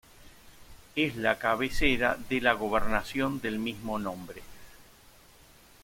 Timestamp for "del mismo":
3.39-3.99